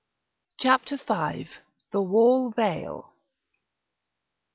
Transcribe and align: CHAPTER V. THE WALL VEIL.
CHAPTER 0.57 0.97
V. 0.97 1.47
THE 1.91 2.01
WALL 2.01 2.49
VEIL. 2.49 3.13